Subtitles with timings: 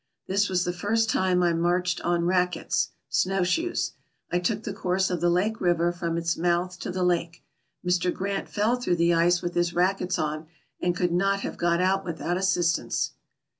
[0.25, 3.91] This was the first time I marched on rackets [snowshoes].
[4.31, 7.43] I took the course of the Lake River, from its mouth to the lake.
[7.85, 8.11] Mr.
[8.11, 10.47] Grant fell through the ice with his rackets on,
[10.81, 13.11] and could not have got out without assistance.